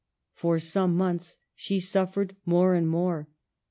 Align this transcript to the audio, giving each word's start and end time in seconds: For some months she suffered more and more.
For 0.33 0.57
some 0.57 0.97
months 0.97 1.37
she 1.53 1.79
suffered 1.79 2.35
more 2.43 2.73
and 2.73 2.89
more. 2.89 3.29